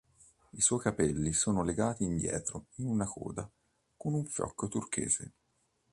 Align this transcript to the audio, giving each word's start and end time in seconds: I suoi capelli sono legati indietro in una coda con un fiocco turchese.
I 0.53 0.59
suoi 0.61 0.79
capelli 0.79 1.31
sono 1.31 1.61
legati 1.61 2.05
indietro 2.05 2.65
in 2.77 2.87
una 2.87 3.05
coda 3.05 3.47
con 3.95 4.15
un 4.15 4.25
fiocco 4.25 4.67
turchese. 4.67 5.31